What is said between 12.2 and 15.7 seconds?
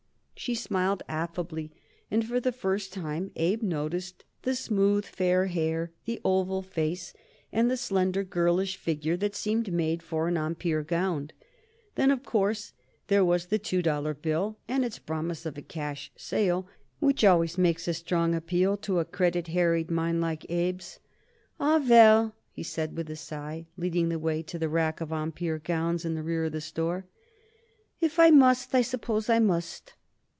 course, there was the two dollar bill and its promise of a